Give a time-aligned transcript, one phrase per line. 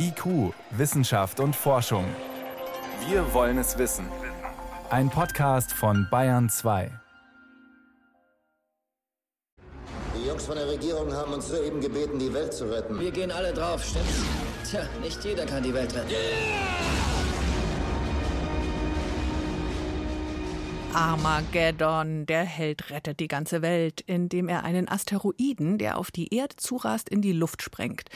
[0.00, 2.04] IQ, Wissenschaft und Forschung.
[3.08, 4.06] Wir wollen es wissen.
[4.90, 6.88] Ein Podcast von Bayern 2.
[10.16, 13.00] Die Jungs von der Regierung haben uns soeben gebeten, die Welt zu retten.
[13.00, 14.22] Wir gehen alle drauf, stimmt's?
[14.70, 16.14] Tja, nicht jeder kann die Welt retten.
[20.94, 26.54] Armageddon, der Held rettet die ganze Welt, indem er einen Asteroiden, der auf die Erde
[26.56, 28.08] zurast, in die Luft sprengt.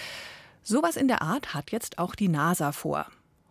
[0.65, 3.07] Sowas in der Art hat jetzt auch die NASA vor.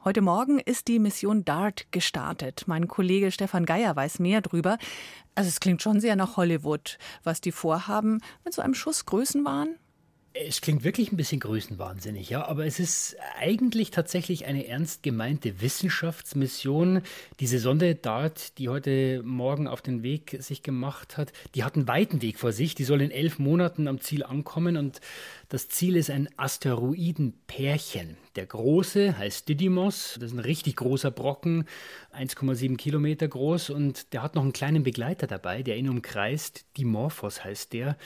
[0.06, 2.64] Heute Morgen ist die Mission DART gestartet.
[2.68, 4.78] Mein Kollege Stefan Geier weiß mehr drüber.
[5.36, 8.22] Also es klingt schon sehr nach Hollywood, was die vorhaben.
[8.46, 9.76] Mit so einem Schuss Größenwahn?
[10.34, 15.60] Es klingt wirklich ein bisschen größenwahnsinnig, ja, aber es ist eigentlich tatsächlich eine ernst gemeinte
[15.60, 17.02] Wissenschaftsmission.
[17.42, 21.90] Diese Sonde DART, die heute Morgen auf den Weg sich gemacht hat, die hat einen
[21.90, 22.76] weiten Weg vor sich.
[22.76, 25.02] Die soll in elf Monaten am Ziel ankommen und
[25.50, 28.16] das Ziel ist ein Asteroidenpärchen.
[28.38, 31.66] Der große heißt Didymos, das ist ein richtig großer Brocken,
[32.18, 36.66] 1,7 Kilometer groß und der hat noch einen kleinen Begleiter dabei, der ihn umkreist.
[36.78, 37.98] Dimorphos heißt der.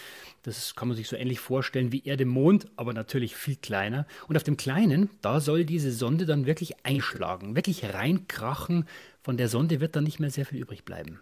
[0.41, 4.07] Das kann man sich so ähnlich vorstellen wie Erde Mond, aber natürlich viel kleiner.
[4.27, 8.85] Und auf dem kleinen, da soll diese Sonde dann wirklich einschlagen, wirklich reinkrachen.
[9.21, 11.19] Von der Sonde wird dann nicht mehr sehr viel übrig bleiben.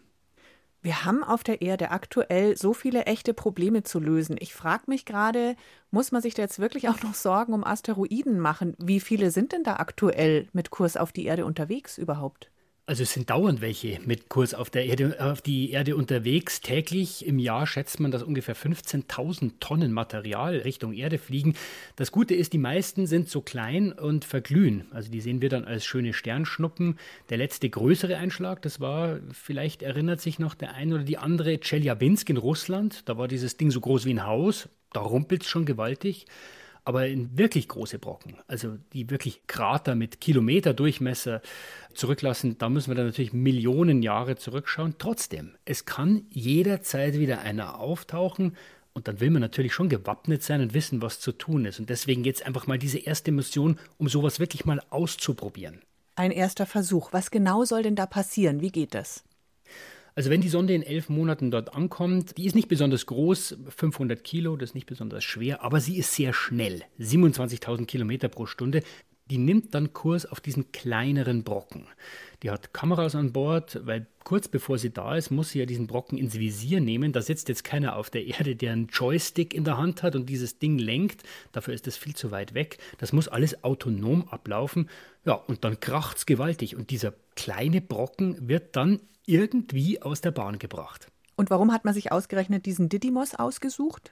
[0.83, 4.35] Wir haben auf der Erde aktuell so viele echte Probleme zu lösen.
[4.39, 5.55] Ich frage mich gerade,
[5.91, 8.75] muss man sich da jetzt wirklich auch noch Sorgen um Asteroiden machen?
[8.77, 12.51] Wie viele sind denn da aktuell mit Kurs auf die Erde unterwegs überhaupt?
[12.85, 16.59] Also es sind dauernd welche mit Kurs auf, der Erde, auf die Erde unterwegs.
[16.59, 21.55] Täglich im Jahr schätzt man, dass ungefähr 15.000 Tonnen Material Richtung Erde fliegen.
[21.95, 24.83] Das Gute ist, die meisten sind so klein und verglühen.
[24.91, 26.99] Also die sehen wir dann als schöne Sternschnuppen.
[27.29, 31.59] Der letzte größere Einschlag, das war, vielleicht erinnert sich noch der eine oder die andere,
[31.59, 33.07] Chelyabinsk in Russland.
[33.07, 34.67] Da war dieses Ding so groß wie ein Haus.
[34.91, 36.25] Da rumpelt es schon gewaltig.
[36.85, 41.41] Aber in wirklich große Brocken, also die wirklich Krater mit Kilometerdurchmesser
[41.93, 44.95] zurücklassen, da müssen wir dann natürlich Millionen Jahre zurückschauen.
[44.97, 48.57] Trotzdem, es kann jederzeit wieder einer auftauchen.
[48.95, 51.79] Und dann will man natürlich schon gewappnet sein und wissen, was zu tun ist.
[51.79, 55.81] Und deswegen jetzt einfach mal diese erste Mission, um sowas wirklich mal auszuprobieren.
[56.15, 57.11] Ein erster Versuch.
[57.11, 58.61] Was genau soll denn da passieren?
[58.61, 59.23] Wie geht das?
[60.15, 64.23] Also wenn die Sonde in elf Monaten dort ankommt, die ist nicht besonders groß, 500
[64.23, 68.83] Kilo, das ist nicht besonders schwer, aber sie ist sehr schnell, 27.000 Kilometer pro Stunde.
[69.29, 71.87] Die nimmt dann Kurs auf diesen kleineren Brocken.
[72.43, 75.87] Die hat Kameras an Bord, weil kurz bevor sie da ist, muss sie ja diesen
[75.87, 77.13] Brocken ins Visier nehmen.
[77.13, 80.27] Da sitzt jetzt keiner auf der Erde, der einen Joystick in der Hand hat und
[80.27, 81.23] dieses Ding lenkt.
[81.53, 82.79] Dafür ist es viel zu weit weg.
[82.97, 84.89] Das muss alles autonom ablaufen.
[85.25, 86.75] Ja, und dann kracht's gewaltig.
[86.75, 91.07] Und dieser kleine Brocken wird dann irgendwie aus der Bahn gebracht.
[91.35, 94.11] Und warum hat man sich ausgerechnet diesen Didymos ausgesucht?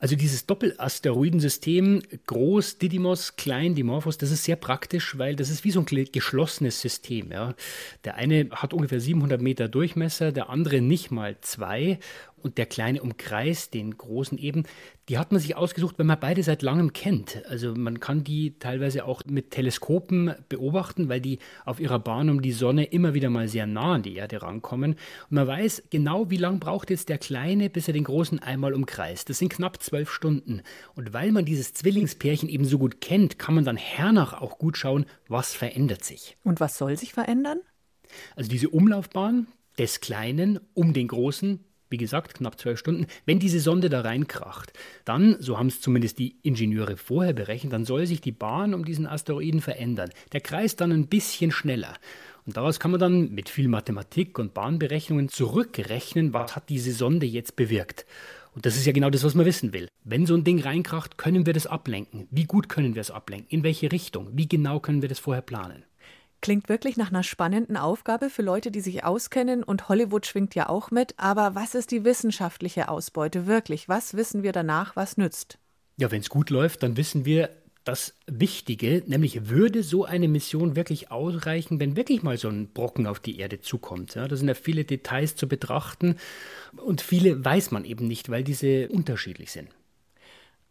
[0.00, 5.72] Also dieses Doppelasteroidensystem, groß Didymos, klein Dimorphos, das ist sehr praktisch, weil das ist wie
[5.72, 7.32] so ein geschlossenes System.
[7.32, 7.54] Ja.
[8.04, 11.98] Der eine hat ungefähr 700 Meter Durchmesser, der andere nicht mal zwei
[12.42, 14.64] und der kleine umkreist den großen eben.
[15.08, 17.42] Die hat man sich ausgesucht, weil man beide seit langem kennt.
[17.48, 22.42] Also man kann die teilweise auch mit Teleskopen beobachten, weil die auf ihrer Bahn um
[22.42, 24.92] die Sonne immer wieder mal sehr nah an die Erde rankommen.
[24.92, 28.74] Und man weiß genau, wie lange braucht jetzt der kleine, bis er den großen einmal
[28.74, 29.30] umkreist.
[29.30, 30.62] Das sind knapp zwölf Stunden.
[30.94, 34.76] Und weil man dieses Zwillingspärchen eben so gut kennt, kann man dann hernach auch gut
[34.76, 36.36] schauen, was verändert sich.
[36.44, 37.60] Und was soll sich verändern?
[38.36, 39.46] Also diese Umlaufbahn
[39.78, 44.72] des Kleinen um den Großen, wie gesagt, knapp zwölf Stunden, wenn diese Sonde da reinkracht,
[45.04, 48.84] dann, so haben es zumindest die Ingenieure vorher berechnet, dann soll sich die Bahn um
[48.84, 50.10] diesen Asteroiden verändern.
[50.32, 51.94] Der Kreis dann ein bisschen schneller.
[52.46, 57.26] Und daraus kann man dann mit viel Mathematik und Bahnberechnungen zurückrechnen, was hat diese Sonde
[57.26, 58.06] jetzt bewirkt.
[58.54, 59.88] Und das ist ja genau das, was man wissen will.
[60.04, 62.26] Wenn so ein Ding reinkracht, können wir das ablenken?
[62.30, 63.48] Wie gut können wir es ablenken?
[63.50, 64.30] In welche Richtung?
[64.32, 65.84] Wie genau können wir das vorher planen?
[66.40, 70.68] Klingt wirklich nach einer spannenden Aufgabe für Leute, die sich auskennen und Hollywood schwingt ja
[70.68, 71.14] auch mit.
[71.16, 73.88] Aber was ist die wissenschaftliche Ausbeute wirklich?
[73.88, 75.58] Was wissen wir danach, was nützt?
[75.96, 77.50] Ja, wenn es gut läuft, dann wissen wir
[77.88, 83.06] das Wichtige, nämlich würde so eine Mission wirklich ausreichen, wenn wirklich mal so ein Brocken
[83.06, 84.14] auf die Erde zukommt.
[84.14, 86.16] Ja, da sind ja viele Details zu betrachten
[86.76, 89.70] und viele weiß man eben nicht, weil diese unterschiedlich sind.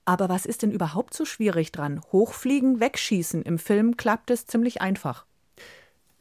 [0.06, 2.02] Aber was ist denn überhaupt so schwierig dran?
[2.12, 3.42] Hochfliegen, wegschießen.
[3.42, 5.26] Im Film klappt es ziemlich einfach.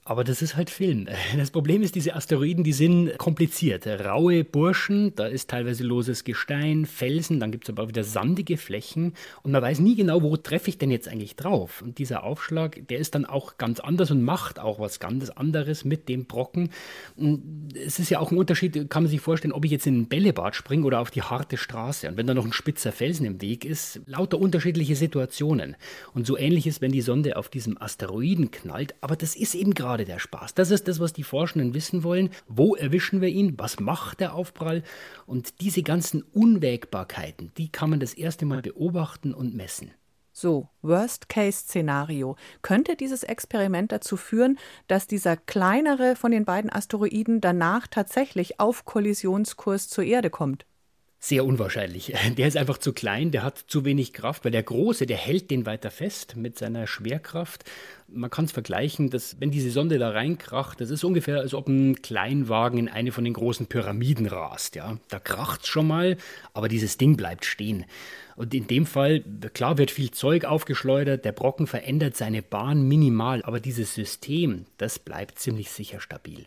[0.08, 1.08] Aber das ist halt Film.
[1.36, 3.86] Das Problem ist, diese Asteroiden, die sind kompliziert.
[3.86, 8.56] Raue Burschen, da ist teilweise loses Gestein, Felsen, dann gibt es aber auch wieder sandige
[8.56, 11.82] Flächen und man weiß nie genau, wo treffe ich denn jetzt eigentlich drauf.
[11.82, 15.84] Und dieser Aufschlag, der ist dann auch ganz anders und macht auch was ganz anderes
[15.84, 16.70] mit dem Brocken.
[17.74, 20.08] Es ist ja auch ein Unterschied, kann man sich vorstellen, ob ich jetzt in ein
[20.08, 22.08] Bällebad springe oder auf die harte Straße.
[22.08, 25.76] Und wenn da noch ein spitzer Felsen im Weg ist, lauter unterschiedliche Situationen.
[26.14, 28.94] Und so ähnlich ist, wenn die Sonde auf diesem Asteroiden knallt.
[29.00, 30.52] Aber das ist eben gerade gerade der Spaß.
[30.52, 32.28] Das ist das, was die Forschenden wissen wollen.
[32.48, 33.54] Wo erwischen wir ihn?
[33.56, 34.82] Was macht der Aufprall?
[35.24, 39.92] Und diese ganzen Unwägbarkeiten, die kann man das erste Mal beobachten und messen.
[40.32, 42.36] So, Worst-Case-Szenario.
[42.60, 48.84] Könnte dieses Experiment dazu führen, dass dieser kleinere von den beiden Asteroiden danach tatsächlich auf
[48.84, 50.66] Kollisionskurs zur Erde kommt?
[51.26, 52.14] Sehr unwahrscheinlich.
[52.38, 55.50] Der ist einfach zu klein, der hat zu wenig Kraft, weil der Große, der hält
[55.50, 57.64] den weiter fest mit seiner Schwerkraft.
[58.06, 61.66] Man kann es vergleichen, dass wenn diese Sonde da reinkracht, das ist ungefähr, als ob
[61.66, 64.76] ein Kleinwagen in eine von den großen Pyramiden rast.
[64.76, 64.98] Ja?
[65.08, 66.16] Da kracht es schon mal,
[66.52, 67.86] aber dieses Ding bleibt stehen.
[68.36, 73.42] Und in dem Fall, klar wird viel Zeug aufgeschleudert, der Brocken verändert seine Bahn minimal,
[73.42, 76.46] aber dieses System, das bleibt ziemlich sicher stabil.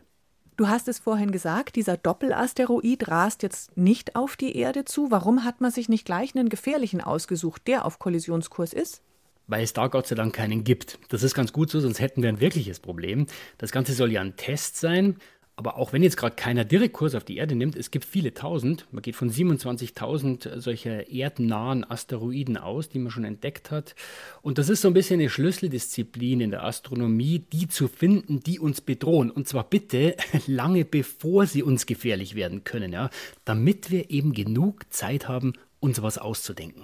[0.59, 5.09] Du hast es vorhin gesagt, dieser Doppelasteroid rast jetzt nicht auf die Erde zu.
[5.09, 9.01] Warum hat man sich nicht gleich einen gefährlichen ausgesucht, der auf Kollisionskurs ist?
[9.47, 10.99] Weil es da Gott sei Dank keinen gibt.
[11.07, 13.27] Das ist ganz gut so, sonst hätten wir ein wirkliches Problem.
[13.57, 15.15] Das Ganze soll ja ein Test sein.
[15.59, 18.33] Aber auch wenn jetzt gerade keiner direkt Kurs auf die Erde nimmt, es gibt viele
[18.33, 23.93] tausend, man geht von 27.000 solcher erdnahen Asteroiden aus, die man schon entdeckt hat.
[24.41, 28.57] Und das ist so ein bisschen eine Schlüsseldisziplin in der Astronomie, die zu finden, die
[28.57, 29.29] uns bedrohen.
[29.31, 30.15] Und zwar bitte
[30.47, 33.09] lange bevor sie uns gefährlich werden können, ja,
[33.43, 35.51] damit wir eben genug Zeit haben,
[35.81, 36.83] uns was auszudenken.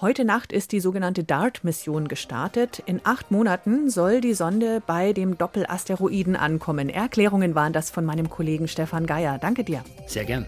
[0.00, 2.82] Heute Nacht ist die sogenannte DART-Mission gestartet.
[2.86, 6.88] In acht Monaten soll die Sonde bei dem Doppelasteroiden ankommen.
[6.88, 9.36] Erklärungen waren das von meinem Kollegen Stefan Geier.
[9.38, 9.84] Danke dir.
[10.06, 10.46] Sehr gern.